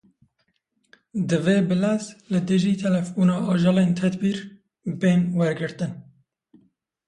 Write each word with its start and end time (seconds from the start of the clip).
Divê 1.29 1.57
bilez 1.69 2.03
li 2.31 2.39
dijî 2.49 2.73
telefbûna 2.83 3.37
ajelan 3.53 3.91
tedbîr 4.01 4.37
bên 5.01 5.19
wergirtin. 5.37 5.93